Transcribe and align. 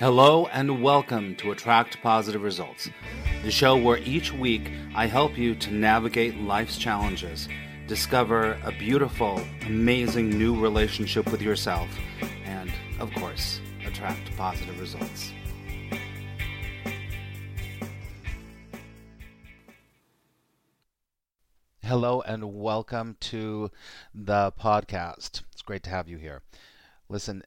Hello 0.00 0.46
and 0.46 0.82
welcome 0.82 1.36
to 1.36 1.52
Attract 1.52 2.02
Positive 2.02 2.42
Results, 2.42 2.90
the 3.44 3.50
show 3.52 3.76
where 3.76 3.98
each 3.98 4.32
week 4.32 4.72
I 4.92 5.06
help 5.06 5.38
you 5.38 5.54
to 5.54 5.70
navigate 5.72 6.36
life's 6.36 6.78
challenges, 6.78 7.48
discover 7.86 8.58
a 8.64 8.72
beautiful, 8.72 9.40
amazing 9.66 10.30
new 10.30 10.60
relationship 10.60 11.30
with 11.30 11.40
yourself, 11.40 11.88
and, 12.44 12.72
of 12.98 13.12
course, 13.12 13.60
attract 13.86 14.36
positive 14.36 14.80
results. 14.80 15.30
Hello 21.84 22.20
and 22.22 22.52
welcome 22.52 23.16
to 23.20 23.70
the 24.12 24.50
podcast. 24.60 25.44
It's 25.52 25.62
great 25.62 25.84
to 25.84 25.90
have 25.90 26.08
you 26.08 26.16
here. 26.16 26.42
Listen, 27.08 27.44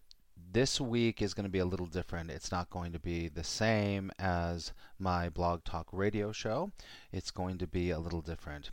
this 0.52 0.80
week 0.80 1.22
is 1.22 1.34
going 1.34 1.46
to 1.46 1.52
be 1.52 1.60
a 1.60 1.66
little 1.66 1.86
different. 1.86 2.32
It's 2.32 2.52
not 2.52 2.70
going 2.70 2.94
to 2.94 3.00
be 3.00 3.28
the 3.28 3.44
same 3.44 4.12
as 4.18 4.73
my 4.98 5.30
blog 5.30 5.64
talk 5.64 5.88
radio 5.92 6.32
show. 6.32 6.72
It's 7.12 7.32
going 7.32 7.58
to 7.60 7.68
be 7.68 7.92
a 7.92 8.00
little 8.00 8.22
different. 8.22 8.72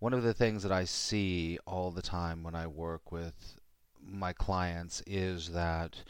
One 0.00 0.12
of 0.12 0.22
the 0.22 0.34
things 0.34 0.62
that 0.62 0.72
I 0.72 0.84
see 0.84 1.58
all 1.66 1.90
the 1.90 2.02
time 2.02 2.42
when 2.42 2.54
I 2.54 2.66
work 2.66 3.12
with 3.12 3.56
my 4.00 4.32
clients 4.32 5.02
is 5.06 5.50
that 5.52 6.02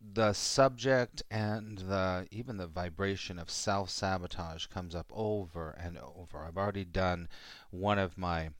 the 0.00 0.32
subject 0.32 1.22
and 1.30 1.78
the 1.78 2.26
even 2.30 2.56
the 2.56 2.66
vibration 2.66 3.38
of 3.38 3.50
self-sabotage 3.50 4.66
comes 4.66 4.94
up 4.94 5.06
over 5.12 5.70
and 5.82 5.98
over. 5.98 6.44
I've 6.44 6.56
already 6.56 6.84
done 6.84 7.28
one 7.70 7.98
of 7.98 8.18
my 8.18 8.50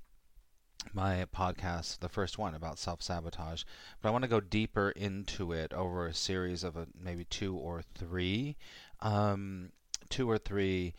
my 0.93 1.27
podcast, 1.35 1.99
the 1.99 2.09
first 2.09 2.39
one 2.39 2.55
about 2.55 2.79
self 2.79 3.03
sabotage, 3.03 3.65
but 4.01 4.09
I 4.09 4.13
want 4.13 4.23
to 4.23 4.29
go 4.29 4.41
deeper 4.41 4.91
into 4.91 5.53
it 5.53 5.73
over 5.73 6.07
a 6.07 6.15
series 6.15 6.65
of 6.65 6.77
a, 6.77 6.87
maybe 6.99 7.25
two 7.25 7.55
or 7.57 7.83
three, 7.95 8.57
um, 9.01 9.71
two 10.09 10.31
or 10.31 10.39
three 10.39 10.95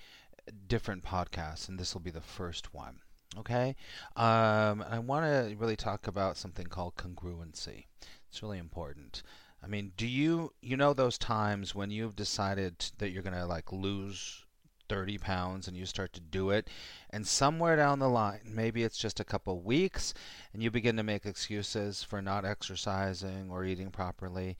different 0.68 1.04
podcasts, 1.04 1.68
and 1.68 1.80
this 1.80 1.94
will 1.94 2.02
be 2.02 2.12
the 2.12 2.22
first 2.22 2.74
one. 2.74 3.00
Okay, 3.38 3.76
um, 4.16 4.84
I 4.90 5.00
want 5.00 5.26
to 5.26 5.56
really 5.58 5.76
talk 5.76 6.08
about 6.08 6.38
something 6.38 6.68
called 6.68 6.96
congruency. 6.96 7.86
It's 8.30 8.42
really 8.42 8.58
important. 8.58 9.22
I 9.64 9.68
mean, 9.68 9.92
do 9.98 10.08
you 10.08 10.54
you 10.62 10.78
know 10.78 10.94
those 10.94 11.18
times 11.18 11.76
when 11.76 11.92
you've 11.92 12.16
decided 12.16 12.86
that 13.00 13.10
you're 13.10 13.23
gonna 13.23 13.46
like 13.46 13.72
lose 13.72 14.46
30 14.90 15.18
pounds 15.18 15.68
and 15.68 15.76
you 15.76 15.86
start 15.86 16.14
to 16.14 16.20
do 16.20 16.50
it 16.50 16.70
and 17.10 17.26
somewhere 17.28 17.76
down 17.76 18.00
the 18.00 18.10
line 18.10 18.40
maybe 18.46 18.84
it's 18.84 18.98
just 18.98 19.20
a 19.20 19.26
couple 19.26 19.62
weeks 19.62 20.14
and 20.54 20.64
you 20.64 20.72
begin 20.72 20.98
to 20.98 21.04
make 21.04 21.26
excuses 21.26 22.04
for 22.04 22.22
not 22.22 22.46
exercising 22.46 23.50
or 23.52 23.64
eating 23.64 23.92
properly. 23.92 24.58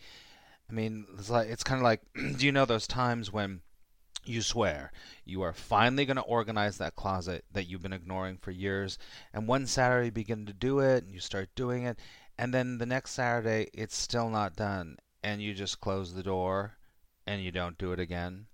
I 0.69 0.73
mean 0.73 1.06
it's 1.17 1.30
like 1.30 1.47
it's 1.47 1.64
kind 1.64 1.80
of 1.80 1.84
like 1.84 2.02
do 2.38 2.45
you 2.45 2.52
know 2.52 2.66
those 2.66 2.88
times 2.88 3.31
when 3.31 3.61
you 4.25 4.42
swear? 4.42 4.92
You 5.23 5.42
are 5.42 5.53
finally 5.53 6.06
going 6.06 6.17
to 6.17 6.23
organize 6.23 6.78
that 6.78 6.95
closet 6.95 7.45
that 7.53 7.67
you've 7.67 7.81
been 7.81 7.94
ignoring 7.94 8.38
for 8.38 8.52
years 8.52 8.97
and 9.34 9.47
one 9.47 9.66
saturday 9.66 10.08
you 10.08 10.12
begin 10.12 10.45
to 10.45 10.53
do 10.53 10.80
it 10.80 11.03
and 11.03 11.14
you 11.14 11.19
start 11.19 11.50
doing 11.56 11.84
it 11.84 12.00
and 12.38 12.53
then 12.53 12.78
the 12.78 12.86
next 12.86 13.12
saturday 13.12 13.67
it's 13.73 13.95
still 13.95 14.30
not 14.30 14.56
done 14.56 14.97
and 15.23 15.41
you 15.41 15.53
just 15.53 15.81
close 15.81 16.14
the 16.14 16.23
door 16.23 16.78
and 17.25 17.44
you 17.44 17.52
don't 17.52 17.78
do 17.78 17.91
it 17.91 18.00
again 18.00 18.47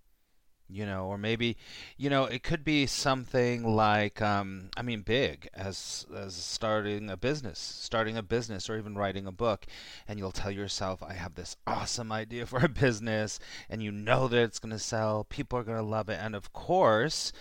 you 0.73 0.85
know 0.85 1.05
or 1.05 1.17
maybe 1.17 1.55
you 1.97 2.09
know 2.09 2.25
it 2.25 2.43
could 2.43 2.63
be 2.63 2.85
something 2.85 3.63
like 3.63 4.21
um, 4.21 4.69
i 4.75 4.81
mean 4.81 5.01
big 5.01 5.47
as 5.53 6.05
as 6.15 6.35
starting 6.35 7.09
a 7.09 7.17
business 7.17 7.59
starting 7.59 8.17
a 8.17 8.23
business 8.23 8.69
or 8.69 8.77
even 8.77 8.95
writing 8.95 9.27
a 9.27 9.31
book 9.31 9.65
and 10.07 10.19
you'll 10.19 10.31
tell 10.31 10.51
yourself 10.51 11.03
i 11.03 11.13
have 11.13 11.35
this 11.35 11.55
awesome 11.67 12.11
idea 12.11 12.45
for 12.45 12.59
a 12.59 12.69
business 12.69 13.39
and 13.69 13.83
you 13.83 13.91
know 13.91 14.27
that 14.27 14.43
it's 14.43 14.59
going 14.59 14.71
to 14.71 14.79
sell 14.79 15.23
people 15.23 15.57
are 15.57 15.63
going 15.63 15.77
to 15.77 15.83
love 15.83 16.09
it 16.09 16.19
and 16.21 16.35
of 16.35 16.53
course 16.53 17.31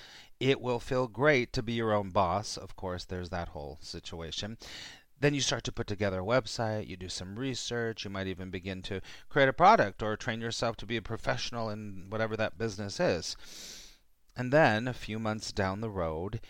it 0.40 0.60
will 0.60 0.80
feel 0.80 1.06
great 1.06 1.52
to 1.52 1.62
be 1.62 1.74
your 1.74 1.92
own 1.92 2.10
boss. 2.10 2.56
Of 2.56 2.74
course 2.74 3.04
there's 3.04 3.30
that 3.30 3.50
whole 3.50 3.78
situation 3.80 4.58
then 5.22 5.34
you 5.34 5.40
start 5.40 5.62
to 5.64 5.72
put 5.72 5.86
together 5.86 6.20
a 6.20 6.24
website, 6.24 6.88
you 6.88 6.96
do 6.96 7.08
some 7.08 7.38
research, 7.38 8.04
you 8.04 8.10
might 8.10 8.26
even 8.26 8.50
begin 8.50 8.82
to 8.82 9.00
create 9.28 9.48
a 9.48 9.52
product 9.52 10.02
or 10.02 10.16
train 10.16 10.40
yourself 10.40 10.76
to 10.76 10.86
be 10.86 10.96
a 10.96 11.02
professional 11.02 11.70
in 11.70 12.06
whatever 12.08 12.36
that 12.36 12.58
business 12.58 12.98
is. 12.98 13.36
And 14.36 14.52
then 14.52 14.88
a 14.88 14.92
few 14.92 15.18
months 15.18 15.52
down 15.52 15.80
the 15.80 15.90
road, 15.90 16.40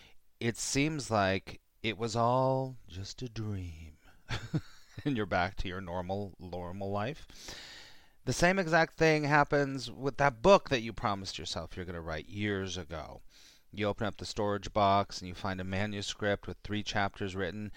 it 0.41 0.57
seems 0.57 1.11
like 1.11 1.61
it 1.83 1.99
was 1.99 2.17
all 2.17 2.77
just 2.89 3.21
a 3.23 3.29
dream. 3.29 3.99
and 5.05 5.17
you're 5.17 5.27
back 5.27 5.57
to 5.57 5.69
your 5.69 5.81
normal 5.81 6.33
normal 6.39 6.91
life. 6.91 7.27
The 8.25 8.33
same 8.33 8.59
exact 8.59 8.97
thing 8.97 9.25
happens 9.25 9.91
with 9.91 10.17
that 10.17 10.43
book 10.43 10.71
that 10.71 10.81
you 10.81 10.93
promised 10.93 11.39
yourself 11.39 11.77
you're 11.77 11.85
going 11.85 11.95
to 11.95 12.01
write 12.01 12.29
years 12.29 12.77
ago. 12.77 13.21
You 13.73 13.89
open 13.89 14.07
up 14.07 14.19
the 14.19 14.27
storage 14.27 14.73
box 14.73 15.19
and 15.19 15.29
you 15.29 15.35
find 15.35 15.61
a 15.61 15.65
manuscript 15.65 16.47
with 16.47 16.59
three 16.63 16.83
chapters 16.83 17.35
written, 17.35 17.73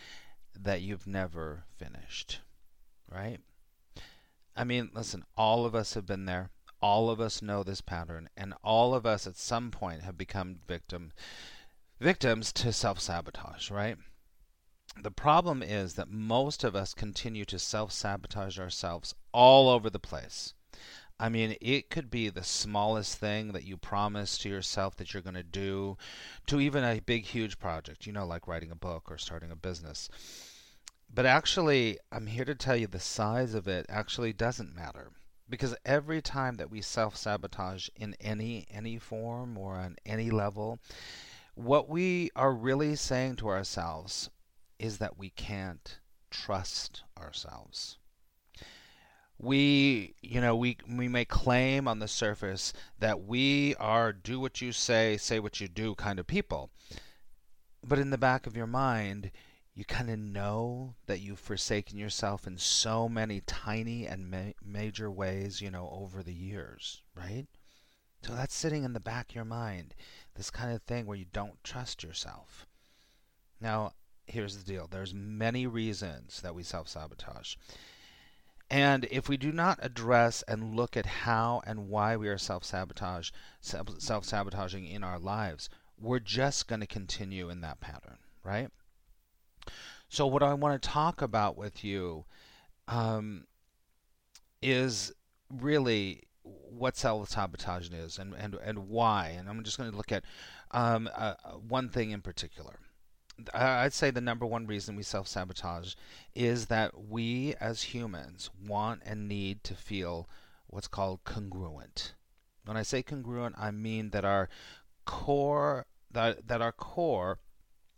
that 0.63 0.81
you've 0.81 1.07
never 1.07 1.63
finished, 1.77 2.41
right? 3.11 3.39
I 4.55 4.63
mean, 4.63 4.91
listen, 4.93 5.23
all 5.35 5.65
of 5.65 5.75
us 5.75 5.93
have 5.93 6.05
been 6.05 6.25
there. 6.25 6.49
All 6.81 7.09
of 7.09 7.19
us 7.19 7.41
know 7.41 7.63
this 7.63 7.81
pattern, 7.81 8.29
and 8.37 8.53
all 8.63 8.93
of 8.93 9.05
us 9.05 9.25
at 9.25 9.37
some 9.37 9.71
point 9.71 10.01
have 10.01 10.17
become 10.17 10.59
victim 10.67 11.11
victims 11.99 12.51
to 12.53 12.73
self-sabotage, 12.73 13.71
right? 13.71 13.97
The 15.01 15.11
problem 15.11 15.63
is 15.63 15.95
that 15.95 16.09
most 16.09 16.63
of 16.63 16.75
us 16.75 16.93
continue 16.93 17.45
to 17.45 17.59
self-sabotage 17.59 18.59
ourselves 18.59 19.15
all 19.31 19.69
over 19.69 19.89
the 19.89 19.99
place. 19.99 20.53
I 21.17 21.29
mean, 21.29 21.55
it 21.61 21.89
could 21.89 22.09
be 22.09 22.27
the 22.27 22.43
smallest 22.43 23.17
thing 23.17 23.53
that 23.53 23.63
you 23.63 23.77
promise 23.77 24.37
to 24.39 24.49
yourself 24.49 24.97
that 24.97 25.13
you're 25.13 25.23
going 25.23 25.35
to 25.35 25.43
do, 25.43 25.97
to 26.47 26.59
even 26.59 26.83
a 26.83 26.99
big, 26.99 27.25
huge 27.25 27.57
project, 27.57 28.05
you 28.05 28.11
know, 28.11 28.25
like 28.25 28.47
writing 28.47 28.69
a 28.69 28.75
book 28.75 29.09
or 29.09 29.17
starting 29.17 29.49
a 29.49 29.55
business. 29.55 30.09
But 31.13 31.25
actually, 31.25 31.99
I'm 32.11 32.27
here 32.27 32.43
to 32.43 32.55
tell 32.55 32.75
you 32.75 32.87
the 32.87 32.99
size 32.99 33.53
of 33.53 33.65
it 33.65 33.85
actually 33.87 34.33
doesn't 34.33 34.75
matter. 34.75 35.11
Because 35.47 35.75
every 35.85 36.21
time 36.21 36.55
that 36.57 36.69
we 36.69 36.81
self 36.81 37.15
sabotage 37.15 37.87
in 37.95 38.15
any 38.19 38.65
any 38.69 38.97
form 38.97 39.57
or 39.57 39.75
on 39.75 39.95
any 40.05 40.31
level, 40.31 40.79
what 41.53 41.87
we 41.87 42.31
are 42.35 42.51
really 42.51 42.95
saying 42.95 43.37
to 43.37 43.47
ourselves 43.47 44.29
is 44.79 44.97
that 44.97 45.17
we 45.17 45.29
can't 45.29 45.99
trust 46.29 47.03
ourselves 47.17 47.99
we 49.37 50.15
you 50.21 50.39
know 50.39 50.55
we 50.55 50.77
we 50.87 51.07
may 51.07 51.25
claim 51.25 51.87
on 51.87 51.99
the 51.99 52.07
surface 52.07 52.71
that 52.99 53.23
we 53.23 53.75
are 53.75 54.13
do 54.13 54.39
what 54.39 54.61
you 54.61 54.71
say 54.71 55.17
say 55.17 55.39
what 55.39 55.59
you 55.59 55.67
do 55.67 55.95
kind 55.95 56.19
of 56.19 56.27
people. 56.27 56.69
But 57.83 57.99
in 57.99 58.09
the 58.09 58.17
back 58.17 58.47
of 58.47 58.55
your 58.55 58.67
mind 58.67 59.31
you 59.73 59.83
kind 59.83 60.09
of 60.09 60.17
know 60.17 60.95
that 61.05 61.19
you've 61.19 61.39
forsaken 61.39 61.97
yourself 61.97 62.47
in 62.47 62.57
so 62.57 63.09
many 63.09 63.41
tiny 63.41 64.07
and 64.07 64.31
ma- 64.31 64.53
major 64.63 65.11
ways 65.11 65.59
you 65.59 65.69
know 65.69 65.89
over 65.91 66.23
the 66.23 66.33
years 66.33 67.01
right? 67.13 67.47
So 68.21 68.33
that's 68.33 68.55
sitting 68.55 68.83
in 68.83 68.93
the 68.93 68.99
back 68.99 69.29
of 69.29 69.35
your 69.35 69.45
mind 69.45 69.93
this 70.35 70.49
kind 70.49 70.73
of 70.73 70.81
thing 70.83 71.05
where 71.05 71.17
you 71.17 71.25
don't 71.31 71.63
trust 71.63 72.03
yourself. 72.03 72.65
Now 73.59 73.91
here's 74.27 74.57
the 74.57 74.63
deal. 74.63 74.87
There's 74.89 75.13
many 75.13 75.67
reasons 75.67 76.41
that 76.41 76.55
we 76.55 76.63
self-sabotage 76.63 77.55
and 78.69 79.05
if 79.11 79.29
we 79.29 79.37
do 79.37 79.51
not 79.51 79.79
address 79.81 80.43
and 80.47 80.75
look 80.75 80.97
at 80.97 81.05
how 81.05 81.61
and 81.65 81.87
why 81.89 82.17
we 82.17 82.27
are 82.27 82.37
self-sabotage, 82.37 83.29
self-sabotaging 83.61 84.85
in 84.87 85.03
our 85.03 85.19
lives, 85.19 85.69
we're 85.99 86.19
just 86.19 86.67
going 86.67 86.81
to 86.81 86.87
continue 86.87 87.49
in 87.49 87.61
that 87.61 87.79
pattern, 87.79 88.17
right? 88.43 88.69
So 90.09 90.25
what 90.27 90.43
I 90.43 90.53
want 90.53 90.81
to 90.81 90.89
talk 90.89 91.21
about 91.21 91.57
with 91.57 91.83
you 91.83 92.25
um, 92.87 93.45
is 94.61 95.11
really 95.49 96.23
what 96.43 96.97
self-sabotaging 96.97 97.93
is 97.93 98.17
and, 98.17 98.33
and, 98.33 98.55
and 98.55 98.89
why. 98.89 99.29
And 99.37 99.49
I'm 99.49 99.63
just 99.63 99.77
going 99.77 99.91
to 99.91 99.97
look 99.97 100.11
at 100.11 100.23
um, 100.71 101.09
uh, 101.15 101.35
one 101.67 101.89
thing 101.89 102.11
in 102.11 102.21
particular. 102.21 102.79
I'd 103.53 103.93
say 103.93 104.11
the 104.11 104.21
number 104.21 104.45
one 104.45 104.65
reason 104.65 104.95
we 104.95 105.03
self 105.03 105.27
sabotage 105.27 105.95
is 106.33 106.67
that 106.67 107.07
we 107.09 107.53
as 107.59 107.83
humans 107.93 108.49
want 108.65 109.01
and 109.05 109.27
need 109.27 109.61
to 109.65 109.75
feel 109.75 110.29
what's 110.67 110.87
called 110.87 111.25
congruent. 111.25 112.13
When 112.63 112.77
I 112.77 112.83
say 112.83 113.03
congruent, 113.03 113.55
I 113.57 113.71
mean 113.71 114.11
that 114.11 114.23
our 114.23 114.47
core 115.03 115.85
that 116.11 116.47
that 116.47 116.61
our 116.61 116.71
core 116.71 117.39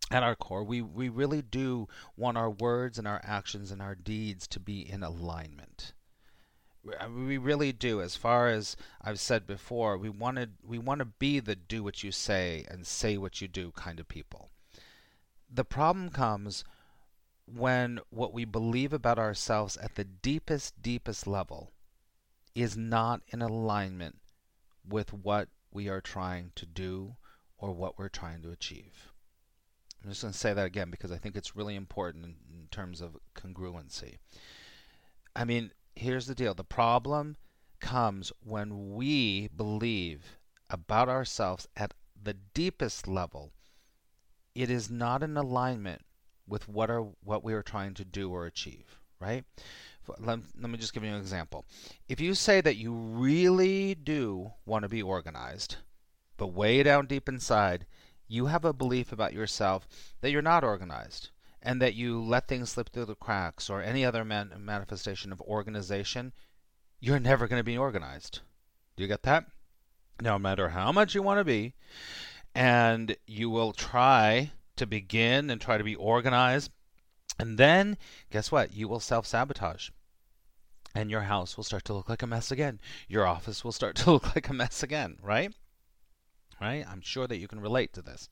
at 0.10 0.24
our 0.24 0.36
core 0.36 0.64
we, 0.64 0.82
we 0.82 1.08
really 1.08 1.44
do 1.44 1.88
want 2.16 2.38
our 2.38 2.50
words 2.50 2.98
and 2.98 3.08
our 3.08 3.22
actions 3.24 3.72
and 3.72 3.82
our 3.82 3.94
deeds 3.94 4.48
to 4.48 4.60
be 4.60 4.90
in 4.90 5.04
alignment. 5.04 5.94
We 6.84 7.38
really 7.38 7.74
do. 7.74 8.02
As 8.02 8.16
far 8.16 8.48
as 8.48 8.76
i've 9.04 9.20
said 9.20 9.46
before 9.46 9.98
we 10.00 10.10
want 10.10 10.38
to 10.38 10.50
we 10.64 10.80
want 10.80 11.00
to 11.00 11.06
be 11.06 11.40
the 11.40 11.56
do 11.56 11.84
what 11.84 12.04
you 12.04 12.12
say 12.12 12.66
and 12.72 12.88
say 12.88 13.18
what 13.18 13.40
you 13.40 13.48
do 13.48 13.72
kind 13.72 14.00
of 14.00 14.08
people 14.08 14.50
the 15.50 15.66
problem 15.66 16.10
comes 16.10 16.64
when 17.46 18.00
what 18.10 18.34
we 18.34 18.46
believe 18.46 18.92
about 18.92 19.18
ourselves 19.18 19.78
at 19.78 19.96
the 19.96 20.04
deepest, 20.04 20.82
deepest 20.82 21.26
level 21.26 21.72
is 22.54 22.76
not 22.76 23.22
in 23.30 23.42
alignment 23.42 24.20
with 24.88 25.14
what 25.14 25.48
we 25.72 25.88
are 25.88 26.02
trying 26.02 26.52
to 26.56 26.66
do 26.66 27.16
or 27.58 27.72
what 27.72 27.98
we're 27.98 28.10
trying 28.10 28.42
to 28.42 28.52
achieve. 28.52 29.12
I'm 30.04 30.10
just 30.10 30.22
going 30.22 30.32
to 30.34 30.38
say 30.38 30.54
that 30.54 30.66
again 30.66 30.90
because 30.92 31.12
I 31.12 31.18
think 31.18 31.36
it's 31.36 31.56
really 31.56 31.76
important 31.76 32.26
in, 32.26 32.36
in 32.52 32.68
terms 32.70 33.02
of 33.02 33.18
congruency. 33.36 34.18
I 35.36 35.44
mean, 35.44 35.72
here's 35.96 36.28
the 36.28 36.36
deal 36.36 36.54
the 36.54 36.64
problem 36.64 37.38
comes 37.80 38.32
when 38.44 38.96
we 38.96 39.50
believe 39.50 40.38
about 40.70 41.10
ourselves 41.10 41.68
at 41.76 41.94
the 42.22 42.34
deepest 42.34 43.08
level 43.08 43.52
it 44.58 44.70
is 44.70 44.90
not 44.90 45.22
in 45.24 45.38
alignment 45.38 46.02
with 46.48 46.68
what 46.68 46.90
are 46.90 47.04
what 47.24 47.44
we 47.44 47.54
are 47.54 47.64
trying 47.64 47.94
to 47.94 48.04
do 48.04 48.32
or 48.32 48.46
achieve 48.46 49.00
right 49.20 49.44
let, 50.20 50.40
let 50.60 50.70
me 50.70 50.78
just 50.78 50.94
give 50.94 51.04
you 51.04 51.10
an 51.10 51.20
example 51.20 51.66
if 52.08 52.20
you 52.20 52.34
say 52.34 52.62
that 52.62 52.78
you 52.78 52.94
really 52.94 53.94
do 53.94 54.52
want 54.66 54.84
to 54.84 54.90
be 54.90 55.02
organized 55.02 55.78
but 56.38 56.54
way 56.54 56.82
down 56.82 57.06
deep 57.06 57.28
inside 57.30 57.86
you 58.28 58.48
have 58.48 58.66
a 58.66 58.74
belief 58.74 59.12
about 59.12 59.34
yourself 59.34 59.88
that 60.22 60.32
you're 60.32 60.42
not 60.42 60.64
organized 60.64 61.30
and 61.62 61.82
that 61.82 61.96
you 61.96 62.24
let 62.24 62.48
things 62.48 62.70
slip 62.70 62.90
through 62.90 63.06
the 63.06 63.16
cracks 63.16 63.70
or 63.70 63.82
any 63.82 64.06
other 64.06 64.24
man- 64.24 64.54
manifestation 64.58 65.32
of 65.32 65.42
organization, 65.42 66.32
you're 67.00 67.20
never 67.20 67.48
going 67.48 67.60
to 67.60 67.64
be 67.64 67.78
organized. 67.78 68.40
Do 68.96 69.04
you 69.04 69.08
get 69.08 69.24
that? 69.24 69.46
No 70.22 70.40
matter 70.40 70.70
how 70.70 70.92
much 70.92 71.14
you 71.14 71.22
want 71.22 71.40
to 71.40 71.44
be, 71.44 71.74
and 72.58 73.16
you 73.28 73.52
will 73.52 73.72
try 73.72 74.50
to 74.78 74.88
begin 74.88 75.52
and 75.52 75.62
try 75.62 75.78
to 75.78 75.84
be 75.84 75.96
organized, 75.96 76.72
and 77.38 77.60
then 77.60 78.00
guess 78.32 78.52
what? 78.52 78.74
You 78.74 78.88
will 78.88 79.00
self 79.00 79.28
sabotage. 79.28 79.92
And 80.96 81.12
your 81.12 81.22
house 81.22 81.56
will 81.56 81.64
start 81.64 81.86
to 81.86 81.94
look 81.94 82.10
like 82.10 82.24
a 82.24 82.28
mess 82.28 82.50
again. 82.50 82.82
Your 83.08 83.28
office 83.28 83.64
will 83.64 83.72
start 83.72 83.96
to 83.98 84.12
look 84.12 84.34
like 84.34 84.50
a 84.50 84.54
mess 84.54 84.82
again, 84.82 85.18
right? 85.22 85.54
right? 86.60 86.84
I'm 86.90 87.02
sure 87.02 87.28
that 87.28 87.38
you 87.38 87.48
can 87.48 87.60
relate 87.60 87.94
to 87.94 88.02
this. 88.02 88.28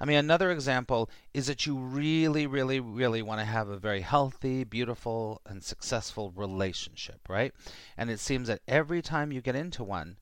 I 0.00 0.04
mean, 0.04 0.18
another 0.18 0.52
example 0.52 1.10
is 1.32 1.48
that 1.48 1.66
you 1.66 1.76
really, 1.76 2.46
really, 2.46 2.78
really 2.78 3.22
want 3.22 3.40
to 3.40 3.44
have 3.44 3.68
a 3.68 3.78
very 3.78 4.02
healthy, 4.02 4.62
beautiful, 4.62 5.40
and 5.44 5.64
successful 5.64 6.30
relationship, 6.36 7.28
right? 7.28 7.52
And 7.96 8.10
it 8.10 8.20
seems 8.20 8.46
that 8.46 8.62
every 8.68 9.02
time 9.02 9.32
you 9.32 9.40
get 9.40 9.56
into 9.56 9.82
one, 9.82 10.18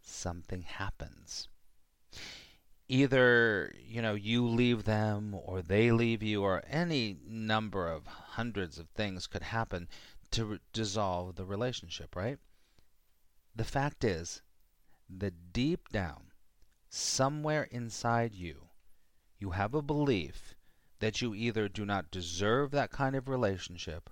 something 0.00 0.62
happens. 0.62 1.48
Either, 2.88 3.74
you 3.82 4.02
know, 4.02 4.14
you 4.14 4.46
leave 4.46 4.84
them 4.84 5.34
or 5.34 5.62
they 5.62 5.90
leave 5.90 6.22
you, 6.22 6.42
or 6.42 6.62
any 6.68 7.16
number 7.26 7.88
of 7.88 8.06
hundreds 8.06 8.78
of 8.78 8.88
things 8.90 9.26
could 9.26 9.42
happen 9.42 9.88
to 10.30 10.58
dissolve 10.72 11.36
the 11.36 11.46
relationship, 11.46 12.14
right? 12.14 12.38
The 13.56 13.64
fact 13.64 14.04
is 14.04 14.42
that 15.08 15.52
deep 15.52 15.88
down, 15.90 16.32
somewhere 16.88 17.64
inside 17.70 18.34
you, 18.34 18.68
you 19.38 19.50
have 19.50 19.74
a 19.74 19.82
belief 19.82 20.54
that 21.00 21.22
you 21.22 21.34
either 21.34 21.68
do 21.68 21.84
not 21.84 22.10
deserve 22.10 22.70
that 22.72 22.90
kind 22.90 23.16
of 23.16 23.28
relationship 23.28 24.10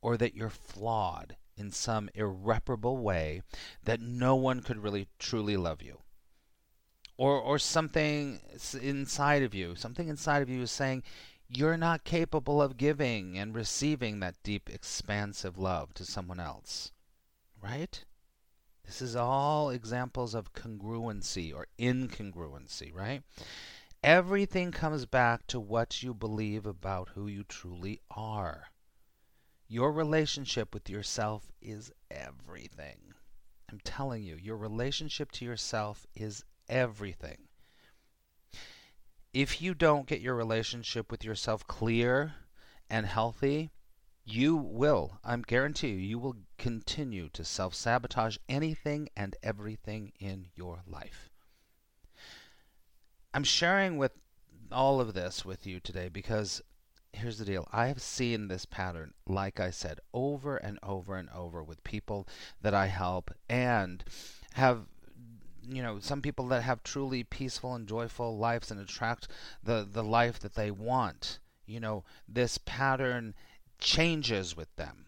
or 0.00 0.16
that 0.16 0.34
you're 0.34 0.50
flawed 0.50 1.36
in 1.56 1.70
some 1.70 2.08
irreparable 2.14 2.96
way 2.96 3.42
that 3.82 4.00
no 4.00 4.34
one 4.34 4.60
could 4.60 4.78
really 4.78 5.08
truly 5.18 5.56
love 5.56 5.82
you. 5.82 6.03
Or, 7.16 7.38
or 7.40 7.58
something 7.58 8.40
inside 8.80 9.42
of 9.42 9.54
you, 9.54 9.76
something 9.76 10.08
inside 10.08 10.42
of 10.42 10.48
you 10.48 10.62
is 10.62 10.70
saying 10.72 11.04
you're 11.48 11.76
not 11.76 12.04
capable 12.04 12.60
of 12.60 12.76
giving 12.76 13.38
and 13.38 13.54
receiving 13.54 14.20
that 14.20 14.42
deep, 14.42 14.68
expansive 14.68 15.56
love 15.56 15.94
to 15.94 16.04
someone 16.04 16.40
else. 16.40 16.90
Right? 17.62 18.04
This 18.84 19.00
is 19.00 19.16
all 19.16 19.70
examples 19.70 20.34
of 20.34 20.52
congruency 20.52 21.54
or 21.54 21.68
incongruency, 21.78 22.92
right? 22.92 23.22
Everything 24.02 24.72
comes 24.72 25.06
back 25.06 25.46
to 25.46 25.58
what 25.58 26.02
you 26.02 26.12
believe 26.12 26.66
about 26.66 27.10
who 27.10 27.26
you 27.26 27.44
truly 27.44 28.00
are. 28.10 28.66
Your 29.66 29.90
relationship 29.90 30.74
with 30.74 30.90
yourself 30.90 31.50
is 31.62 31.90
everything. 32.10 33.14
I'm 33.70 33.80
telling 33.80 34.22
you, 34.22 34.36
your 34.36 34.58
relationship 34.58 35.32
to 35.32 35.44
yourself 35.46 36.06
is 36.14 36.44
everything. 36.68 37.38
If 39.32 39.60
you 39.60 39.74
don't 39.74 40.06
get 40.06 40.20
your 40.20 40.34
relationship 40.34 41.10
with 41.10 41.24
yourself 41.24 41.66
clear 41.66 42.34
and 42.88 43.06
healthy, 43.06 43.72
you 44.24 44.56
will, 44.56 45.18
I'm 45.24 45.42
guarantee 45.42 45.88
you, 45.88 45.96
you 45.96 46.18
will 46.18 46.36
continue 46.56 47.28
to 47.30 47.44
self 47.44 47.74
sabotage 47.74 48.38
anything 48.48 49.08
and 49.16 49.36
everything 49.42 50.12
in 50.18 50.46
your 50.54 50.82
life. 50.86 51.30
I'm 53.34 53.44
sharing 53.44 53.98
with 53.98 54.12
all 54.70 55.00
of 55.00 55.14
this 55.14 55.44
with 55.44 55.66
you 55.66 55.80
today 55.80 56.08
because 56.08 56.62
here's 57.12 57.38
the 57.38 57.44
deal. 57.44 57.68
I 57.72 57.86
have 57.86 58.00
seen 58.00 58.48
this 58.48 58.64
pattern, 58.64 59.14
like 59.26 59.60
I 59.60 59.70
said, 59.70 60.00
over 60.12 60.56
and 60.56 60.78
over 60.82 61.16
and 61.16 61.28
over 61.30 61.62
with 61.62 61.84
people 61.84 62.26
that 62.62 62.74
I 62.74 62.86
help 62.86 63.30
and 63.48 64.04
have 64.54 64.86
you 65.68 65.82
know 65.82 65.98
some 66.00 66.22
people 66.22 66.46
that 66.48 66.62
have 66.62 66.82
truly 66.82 67.24
peaceful 67.24 67.74
and 67.74 67.88
joyful 67.88 68.36
lives 68.36 68.70
and 68.70 68.80
attract 68.80 69.28
the 69.62 69.86
the 69.90 70.04
life 70.04 70.38
that 70.40 70.54
they 70.54 70.70
want 70.70 71.38
you 71.66 71.80
know 71.80 72.04
this 72.28 72.58
pattern 72.58 73.34
changes 73.78 74.56
with 74.56 74.74
them. 74.76 75.06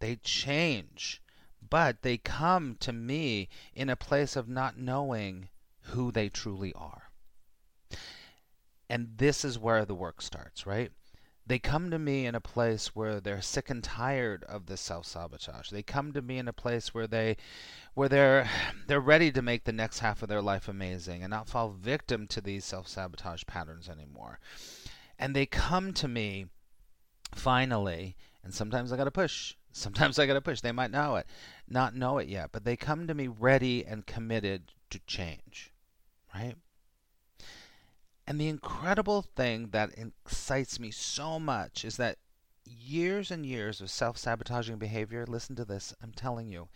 They 0.00 0.16
change, 0.16 1.22
but 1.66 2.02
they 2.02 2.16
come 2.16 2.76
to 2.80 2.92
me 2.92 3.48
in 3.74 3.90
a 3.90 3.96
place 3.96 4.36
of 4.36 4.48
not 4.48 4.78
knowing 4.78 5.48
who 5.82 6.10
they 6.10 6.28
truly 6.28 6.72
are. 6.74 7.10
And 8.88 9.18
this 9.18 9.44
is 9.44 9.58
where 9.58 9.84
the 9.84 9.94
work 9.94 10.20
starts, 10.22 10.66
right? 10.66 10.90
They 11.50 11.58
come 11.58 11.90
to 11.90 11.98
me 11.98 12.26
in 12.26 12.36
a 12.36 12.40
place 12.40 12.94
where 12.94 13.18
they're 13.18 13.42
sick 13.42 13.70
and 13.70 13.82
tired 13.82 14.44
of 14.44 14.66
this 14.66 14.80
self-sabotage. 14.80 15.70
They 15.70 15.82
come 15.82 16.12
to 16.12 16.22
me 16.22 16.38
in 16.38 16.46
a 16.46 16.52
place 16.52 16.94
where 16.94 17.08
they 17.08 17.38
where 17.94 18.08
they're 18.08 18.48
they're 18.86 19.00
ready 19.00 19.32
to 19.32 19.42
make 19.42 19.64
the 19.64 19.72
next 19.72 19.98
half 19.98 20.22
of 20.22 20.28
their 20.28 20.40
life 20.40 20.68
amazing 20.68 21.24
and 21.24 21.30
not 21.32 21.48
fall 21.48 21.70
victim 21.70 22.28
to 22.28 22.40
these 22.40 22.64
self-sabotage 22.64 23.42
patterns 23.48 23.88
anymore. 23.88 24.38
And 25.18 25.34
they 25.34 25.44
come 25.44 25.92
to 25.94 26.06
me 26.06 26.46
finally, 27.34 28.16
and 28.44 28.54
sometimes 28.54 28.92
I 28.92 28.96
got 28.96 29.04
to 29.06 29.10
push. 29.10 29.56
Sometimes 29.72 30.20
I 30.20 30.26
got 30.26 30.34
to 30.34 30.40
push. 30.40 30.60
They 30.60 30.70
might 30.70 30.92
know 30.92 31.16
it, 31.16 31.26
not 31.68 31.96
know 31.96 32.18
it 32.18 32.28
yet, 32.28 32.50
but 32.52 32.64
they 32.64 32.76
come 32.76 33.08
to 33.08 33.14
me 33.14 33.26
ready 33.26 33.84
and 33.84 34.06
committed 34.06 34.70
to 34.90 35.00
change, 35.00 35.72
right? 36.32 36.54
And 38.30 38.40
the 38.40 38.46
incredible 38.46 39.22
thing 39.22 39.70
that 39.70 39.90
excites 39.98 40.78
me 40.78 40.92
so 40.92 41.40
much 41.40 41.84
is 41.84 41.96
that 41.96 42.18
years 42.64 43.32
and 43.32 43.44
years 43.44 43.80
of 43.80 43.90
self 43.90 44.16
sabotaging 44.18 44.78
behavior, 44.78 45.26
listen 45.26 45.56
to 45.56 45.64
this, 45.64 45.92
I'm 46.00 46.12
telling 46.12 46.48
you, 46.48 46.68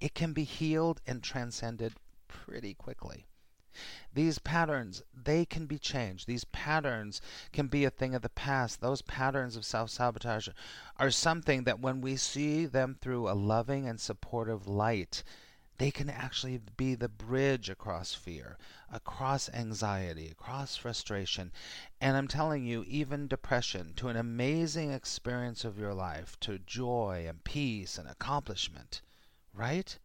it 0.00 0.12
can 0.12 0.32
be 0.32 0.42
healed 0.42 1.00
and 1.06 1.22
transcended 1.22 1.92
pretty 2.26 2.74
quickly. 2.74 3.26
These 4.12 4.40
patterns, 4.40 5.04
they 5.14 5.44
can 5.44 5.66
be 5.66 5.78
changed. 5.78 6.26
These 6.26 6.46
patterns 6.46 7.22
can 7.52 7.68
be 7.68 7.84
a 7.84 7.90
thing 7.90 8.16
of 8.16 8.22
the 8.22 8.28
past. 8.28 8.80
Those 8.80 9.02
patterns 9.02 9.54
of 9.54 9.64
self 9.64 9.90
sabotage 9.90 10.48
are 10.96 11.12
something 11.12 11.62
that 11.62 11.78
when 11.78 12.00
we 12.00 12.16
see 12.16 12.66
them 12.66 12.96
through 13.00 13.30
a 13.30 13.38
loving 13.38 13.86
and 13.86 14.00
supportive 14.00 14.66
light, 14.66 15.22
they 15.78 15.92
can 15.92 16.10
actually 16.10 16.60
be 16.76 16.96
the 16.96 17.08
bridge 17.08 17.70
across 17.70 18.12
fear, 18.12 18.58
across 18.92 19.48
anxiety, 19.50 20.28
across 20.28 20.76
frustration, 20.76 21.52
and 22.00 22.16
I'm 22.16 22.26
telling 22.26 22.64
you, 22.64 22.84
even 22.88 23.28
depression, 23.28 23.94
to 23.96 24.08
an 24.08 24.16
amazing 24.16 24.90
experience 24.90 25.64
of 25.64 25.78
your 25.78 25.94
life, 25.94 26.36
to 26.40 26.58
joy 26.58 27.26
and 27.28 27.44
peace 27.44 27.96
and 27.96 28.08
accomplishment. 28.08 29.02
Right? 29.54 29.98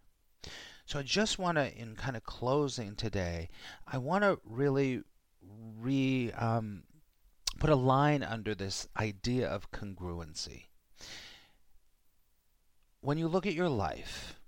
So 0.85 0.99
I 0.99 1.03
just 1.03 1.39
want 1.39 1.57
to, 1.57 1.75
in 1.75 1.95
kind 1.95 2.15
of 2.15 2.23
closing 2.23 2.95
today, 2.95 3.49
I 3.87 3.97
want 3.97 4.23
to 4.23 4.39
really 4.45 5.01
re 5.79 6.31
um, 6.33 6.83
put 7.59 7.71
a 7.71 7.75
line 7.75 8.21
under 8.21 8.53
this 8.53 8.87
idea 8.97 9.47
of 9.47 9.71
congruency. 9.71 10.65
When 13.01 13.17
you 13.17 13.27
look 13.27 13.47
at 13.47 13.53
your 13.53 13.69
life 13.69 14.39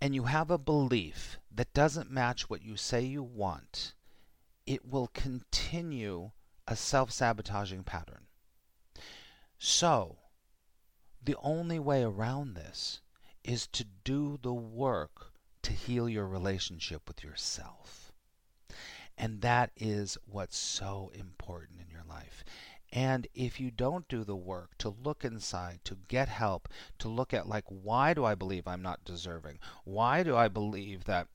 and 0.00 0.14
you 0.14 0.24
have 0.24 0.50
a 0.50 0.58
belief 0.58 1.38
that 1.50 1.72
doesn't 1.72 2.10
match 2.10 2.48
what 2.48 2.62
you 2.62 2.76
say 2.76 3.02
you 3.02 3.22
want, 3.22 3.94
it 4.66 4.86
will 4.86 5.08
continue 5.08 6.30
a 6.66 6.76
self 6.76 7.10
sabotaging 7.10 7.82
pattern. 7.84 8.26
So, 9.58 10.18
the 11.22 11.36
only 11.42 11.78
way 11.78 12.02
around 12.02 12.54
this 12.54 13.00
is 13.42 13.66
to 13.68 13.84
do 14.04 14.38
the 14.40 14.54
work 14.54 15.32
to 15.62 15.72
heal 15.72 16.08
your 16.08 16.26
relationship 16.26 17.08
with 17.08 17.24
yourself. 17.24 18.12
And 19.16 19.40
that 19.40 19.72
is 19.76 20.16
what's 20.26 20.56
so 20.56 21.10
important 21.12 21.80
in 21.80 21.90
your 21.90 22.04
life. 22.08 22.44
And 22.92 23.26
if 23.34 23.60
you 23.60 23.70
don't 23.70 24.08
do 24.08 24.24
the 24.24 24.36
work 24.36 24.78
to 24.78 24.88
look 24.88 25.24
inside, 25.24 25.80
to 25.84 25.96
get 26.08 26.28
help, 26.28 26.68
to 26.98 27.08
look 27.08 27.34
at 27.34 27.48
like 27.48 27.64
why 27.68 28.14
do 28.14 28.24
I 28.24 28.34
believe 28.34 28.66
I'm 28.66 28.82
not 28.82 29.04
deserving? 29.04 29.58
Why 29.84 30.22
do 30.22 30.36
I 30.36 30.48
believe 30.48 31.04
that 31.04 31.28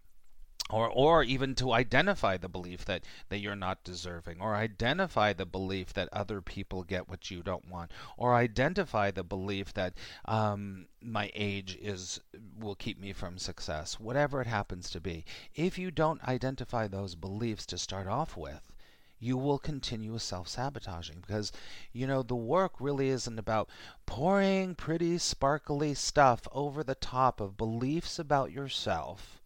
or 0.70 0.90
or 0.90 1.24
even 1.24 1.54
to 1.54 1.72
identify 1.72 2.38
the 2.38 2.50
belief 2.50 2.86
that 2.86 3.04
that 3.30 3.40
you're 3.40 3.56
not 3.56 3.84
deserving 3.84 4.42
or 4.42 4.56
identify 4.56 5.32
the 5.32 5.46
belief 5.46 5.94
that 5.94 6.10
other 6.12 6.42
people 6.42 6.84
get 6.84 7.08
what 7.08 7.30
you 7.30 7.44
don't 7.44 7.70
want 7.70 7.92
or 8.18 8.34
identify 8.34 9.12
the 9.12 9.24
belief 9.24 9.74
that 9.74 9.94
um, 10.26 10.88
my 11.02 11.30
age 11.36 11.78
is 11.82 12.20
will 12.58 12.76
keep 12.76 13.00
me 13.00 13.14
from 13.14 13.38
success 13.38 14.00
whatever 14.00 14.42
it 14.42 14.48
happens 14.48 14.90
to 14.90 15.00
be 15.00 15.26
if 15.54 15.78
you 15.78 15.92
don't 15.92 16.24
identify 16.24 16.88
those 16.88 17.14
beliefs 17.14 17.66
to 17.66 17.78
start 17.78 18.08
off 18.08 18.36
with 18.36 18.73
you 19.20 19.38
will 19.38 19.60
continue 19.60 20.18
self-sabotaging 20.18 21.24
because 21.26 21.52
you 21.92 22.06
know 22.06 22.24
the 22.24 22.36
work 22.36 22.74
really 22.80 23.10
isn't 23.10 23.40
about 23.40 23.70
pouring 24.06 24.76
pretty 24.76 25.18
sparkly 25.18 25.94
stuff 25.94 26.48
over 26.52 26.84
the 26.84 26.96
top 26.96 27.40
of 27.40 27.58
beliefs 27.58 28.20
about 28.20 28.52
yourself 28.52 29.42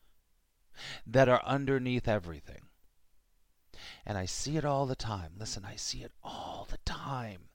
that 1.05 1.29
are 1.29 1.43
underneath 1.43 2.07
everything. 2.07 2.62
And 4.05 4.17
I 4.17 4.25
see 4.25 4.57
it 4.57 4.65
all 4.65 4.86
the 4.86 4.95
time. 4.95 5.33
Listen, 5.38 5.65
I 5.65 5.75
see 5.75 6.01
it 6.01 6.12
all 6.24 6.67
the 6.69 6.79
time. 6.79 7.50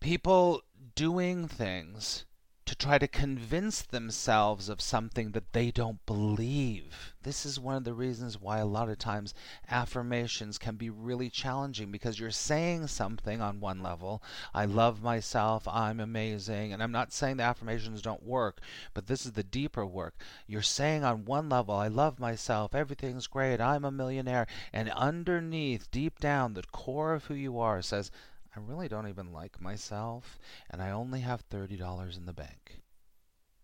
People 0.00 0.62
doing 0.94 1.48
things 1.48 2.24
to 2.72 2.78
try 2.78 2.96
to 2.96 3.06
convince 3.06 3.82
themselves 3.82 4.70
of 4.70 4.80
something 4.80 5.32
that 5.32 5.52
they 5.52 5.70
don't 5.70 6.06
believe. 6.06 7.12
This 7.22 7.44
is 7.44 7.60
one 7.60 7.76
of 7.76 7.84
the 7.84 7.92
reasons 7.92 8.40
why 8.40 8.56
a 8.60 8.64
lot 8.64 8.88
of 8.88 8.96
times 8.96 9.34
affirmations 9.68 10.56
can 10.56 10.76
be 10.76 10.88
really 10.88 11.28
challenging 11.28 11.92
because 11.92 12.18
you're 12.18 12.30
saying 12.30 12.86
something 12.86 13.42
on 13.42 13.60
one 13.60 13.82
level 13.82 14.22
I 14.54 14.64
love 14.64 15.02
myself, 15.02 15.68
I'm 15.68 16.00
amazing. 16.00 16.72
And 16.72 16.82
I'm 16.82 16.92
not 16.92 17.12
saying 17.12 17.36
the 17.36 17.42
affirmations 17.42 18.00
don't 18.00 18.22
work, 18.22 18.62
but 18.94 19.06
this 19.06 19.26
is 19.26 19.32
the 19.32 19.42
deeper 19.42 19.84
work. 19.84 20.14
You're 20.46 20.62
saying 20.62 21.04
on 21.04 21.26
one 21.26 21.50
level 21.50 21.74
I 21.74 21.88
love 21.88 22.18
myself, 22.18 22.74
everything's 22.74 23.26
great, 23.26 23.60
I'm 23.60 23.84
a 23.84 23.90
millionaire. 23.90 24.46
And 24.72 24.88
underneath, 24.92 25.90
deep 25.90 26.18
down, 26.20 26.54
the 26.54 26.62
core 26.72 27.12
of 27.12 27.26
who 27.26 27.34
you 27.34 27.58
are 27.58 27.82
says, 27.82 28.10
I 28.54 28.60
really 28.60 28.88
don't 28.88 29.08
even 29.08 29.32
like 29.32 29.60
myself, 29.60 30.38
and 30.68 30.82
I 30.82 30.90
only 30.90 31.20
have 31.20 31.48
$30 31.48 32.16
in 32.16 32.26
the 32.26 32.32
bank. 32.32 32.82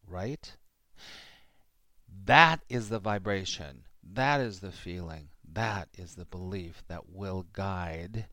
Right? 0.06 0.56
That 2.24 2.60
is 2.68 2.88
the 2.88 2.98
vibration. 2.98 3.84
That 4.02 4.40
is 4.40 4.60
the 4.60 4.72
feeling. 4.72 5.28
That 5.44 5.88
is 5.96 6.14
the 6.14 6.24
belief 6.24 6.82
that 6.88 7.10
will 7.10 7.46
guide 7.52 8.26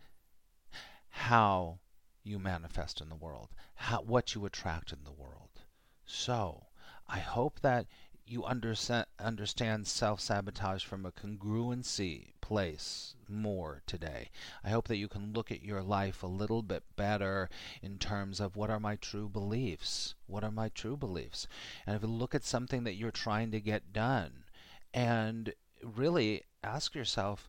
how 1.10 1.80
you 2.24 2.40
manifest 2.40 3.02
in 3.02 3.10
the 3.10 3.16
world, 3.16 3.50
how, 3.76 4.02
what 4.02 4.34
you 4.34 4.46
attract 4.46 4.94
in 4.94 5.04
the 5.04 5.12
world. 5.12 5.62
So, 6.06 6.68
I 7.08 7.20
hope 7.20 7.60
that 7.60 7.88
you 8.28 8.44
understand, 8.44 9.06
understand 9.20 9.86
self 9.86 10.20
sabotage 10.20 10.84
from 10.84 11.06
a 11.06 11.12
congruency 11.12 12.34
place 12.42 13.16
more 13.30 13.84
today. 13.86 14.30
I 14.64 14.70
hope 14.70 14.88
that 14.88 14.98
you 14.98 15.08
can 15.08 15.34
look 15.34 15.52
at 15.52 15.62
your 15.62 15.84
life 15.84 16.24
a 16.24 16.28
little 16.28 16.64
bit 16.64 16.84
better 16.96 17.50
in 17.82 18.00
terms 18.00 18.40
of 18.40 18.56
what 18.56 18.70
are 18.70 18.80
my 18.80 18.96
true 18.96 19.30
beliefs? 19.30 20.16
What 20.26 20.44
are 20.44 20.52
my 20.52 20.70
true 20.70 20.98
beliefs? 20.98 21.48
And 21.86 21.96
if 21.96 22.02
you 22.02 22.08
look 22.08 22.34
at 22.34 22.44
something 22.44 22.84
that 22.84 22.96
you're 22.96 23.12
trying 23.12 23.52
to 23.52 23.62
get 23.62 23.94
done 23.94 24.46
and 24.94 25.54
really 25.84 26.44
ask 26.64 26.96
yourself, 26.96 27.48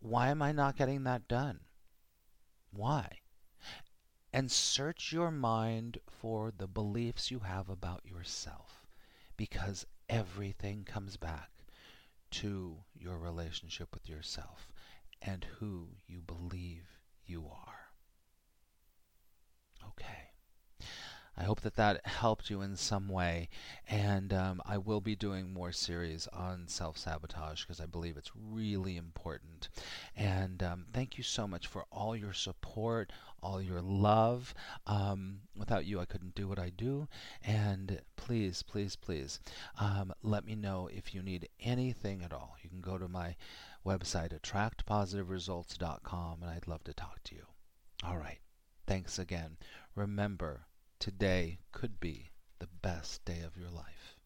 why 0.00 0.28
am 0.28 0.42
I 0.42 0.52
not 0.52 0.76
getting 0.76 1.04
that 1.04 1.28
done? 1.28 1.60
Why? 2.72 3.20
And 4.32 4.50
search 4.50 5.12
your 5.12 5.30
mind 5.30 5.98
for 6.08 6.52
the 6.56 6.68
beliefs 6.68 7.30
you 7.30 7.40
have 7.40 7.68
about 7.68 8.04
yourself 8.04 8.86
because 9.36 9.86
everything 10.10 10.84
comes 10.84 11.16
back 11.16 11.50
to 12.32 12.78
your 12.94 13.18
relationship 13.18 13.88
with 13.94 14.08
yourself 14.08 14.68
and 15.22 15.44
who 15.58 15.88
you 16.06 16.20
believe 16.22 17.00
you 17.26 17.46
are. 17.48 17.92
Okay. 19.88 20.29
I 21.36 21.44
hope 21.44 21.60
that 21.62 21.76
that 21.76 22.06
helped 22.06 22.50
you 22.50 22.60
in 22.60 22.76
some 22.76 23.08
way. 23.08 23.48
And 23.88 24.32
um, 24.32 24.60
I 24.66 24.78
will 24.78 25.00
be 25.00 25.16
doing 25.16 25.52
more 25.52 25.72
series 25.72 26.26
on 26.28 26.68
self 26.68 26.98
sabotage 26.98 27.62
because 27.62 27.80
I 27.80 27.86
believe 27.86 28.16
it's 28.16 28.32
really 28.34 28.96
important. 28.96 29.68
And 30.16 30.62
um, 30.62 30.86
thank 30.92 31.16
you 31.16 31.24
so 31.24 31.46
much 31.46 31.66
for 31.66 31.84
all 31.90 32.16
your 32.16 32.32
support, 32.32 33.12
all 33.42 33.62
your 33.62 33.80
love. 33.80 34.54
Um, 34.86 35.40
without 35.56 35.86
you, 35.86 36.00
I 36.00 36.04
couldn't 36.04 36.34
do 36.34 36.48
what 36.48 36.58
I 36.58 36.70
do. 36.70 37.08
And 37.42 38.00
please, 38.16 38.62
please, 38.62 38.96
please 38.96 39.40
um, 39.78 40.12
let 40.22 40.44
me 40.44 40.54
know 40.54 40.88
if 40.92 41.14
you 41.14 41.22
need 41.22 41.48
anything 41.60 42.22
at 42.22 42.32
all. 42.32 42.56
You 42.62 42.68
can 42.68 42.80
go 42.80 42.98
to 42.98 43.08
my 43.08 43.36
website, 43.86 44.38
attractpositiveresults.com, 44.38 46.42
and 46.42 46.50
I'd 46.50 46.68
love 46.68 46.84
to 46.84 46.92
talk 46.92 47.22
to 47.24 47.34
you. 47.34 47.46
All 48.04 48.18
right. 48.18 48.38
Thanks 48.86 49.18
again. 49.18 49.56
Remember, 49.94 50.66
today 51.00 51.58
could 51.72 51.98
be 51.98 52.30
the 52.58 52.68
best 52.82 53.24
day 53.24 53.40
of 53.40 53.56
your 53.56 53.70
life. 53.70 54.18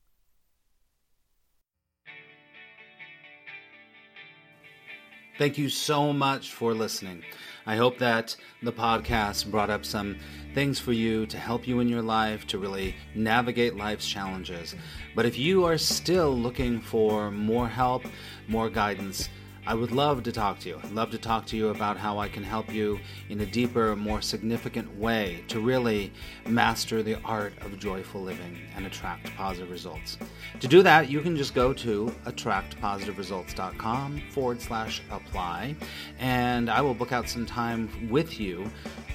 Thank 5.38 5.56
you 5.56 5.68
so 5.68 6.12
much 6.12 6.52
for 6.52 6.74
listening. 6.74 7.22
I 7.66 7.76
hope 7.76 7.98
that 7.98 8.36
the 8.62 8.72
podcast 8.72 9.50
brought 9.50 9.70
up 9.70 9.84
some 9.84 10.16
things 10.52 10.78
for 10.78 10.92
you 10.92 11.26
to 11.26 11.36
help 11.36 11.66
you 11.66 11.80
in 11.80 11.88
your 11.88 12.02
life 12.02 12.46
to 12.48 12.58
really 12.58 12.94
navigate 13.14 13.76
life's 13.76 14.06
challenges. 14.06 14.74
But 15.14 15.26
if 15.26 15.38
you 15.38 15.64
are 15.64 15.78
still 15.78 16.36
looking 16.36 16.80
for 16.80 17.30
more 17.30 17.68
help, 17.68 18.04
more 18.46 18.68
guidance, 18.70 19.28
I 19.66 19.72
would 19.72 19.92
love 19.92 20.22
to 20.24 20.32
talk 20.32 20.58
to 20.60 20.68
you. 20.68 20.78
I'd 20.82 20.92
love 20.92 21.10
to 21.12 21.18
talk 21.18 21.46
to 21.46 21.56
you 21.56 21.68
about 21.68 21.96
how 21.96 22.18
I 22.18 22.28
can 22.28 22.42
help 22.42 22.70
you 22.72 23.00
in 23.30 23.40
a 23.40 23.46
deeper, 23.46 23.96
more 23.96 24.20
significant 24.20 24.94
way 24.98 25.42
to 25.48 25.58
really 25.58 26.12
master 26.46 27.02
the 27.02 27.16
art 27.24 27.54
of 27.62 27.78
joyful 27.78 28.20
living 28.20 28.58
and 28.76 28.84
attract 28.84 29.34
positive 29.36 29.70
results. 29.70 30.18
To 30.60 30.68
do 30.68 30.82
that, 30.82 31.08
you 31.08 31.22
can 31.22 31.34
just 31.34 31.54
go 31.54 31.72
to 31.72 32.14
attractpositiveresults.com 32.26 34.22
forward 34.30 34.60
slash 34.60 35.00
apply, 35.10 35.76
and 36.18 36.68
I 36.68 36.82
will 36.82 36.94
book 36.94 37.12
out 37.12 37.26
some 37.26 37.46
time 37.46 38.10
with 38.10 38.38
you 38.38 38.70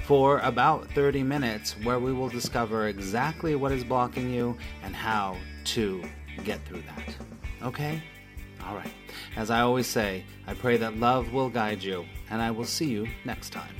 for 0.05 0.39
about 0.39 0.89
30 0.93 1.21
minutes 1.21 1.75
where 1.83 1.99
we 1.99 2.11
will 2.11 2.29
discover 2.29 2.87
exactly 2.87 3.55
what 3.55 3.71
is 3.71 3.83
blocking 3.83 4.33
you 4.33 4.57
and 4.81 4.95
how 4.95 5.37
to 5.65 6.03
get 6.43 6.65
through 6.65 6.81
that. 6.81 7.15
Okay? 7.61 8.01
All 8.65 8.75
right. 8.75 8.91
As 9.35 9.49
I 9.49 9.61
always 9.61 9.87
say, 9.87 10.23
I 10.47 10.53
pray 10.53 10.77
that 10.77 10.97
love 10.97 11.33
will 11.33 11.49
guide 11.49 11.83
you, 11.83 12.05
and 12.29 12.41
I 12.41 12.51
will 12.51 12.65
see 12.65 12.87
you 12.87 13.07
next 13.25 13.51
time. 13.51 13.75